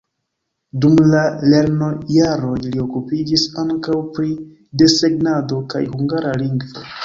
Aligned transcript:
Dum 0.85 0.95
la 1.09 1.25
lernojaroj 1.53 2.55
li 2.65 2.81
okupiĝis 2.85 3.45
ankaŭ 3.67 4.01
pri 4.19 4.35
desegnado 4.83 5.63
kaj 5.75 5.87
hungara 5.97 6.37
lingvo. 6.45 6.87